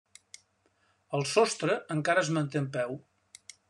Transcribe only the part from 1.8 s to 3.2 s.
encara es manté en peu.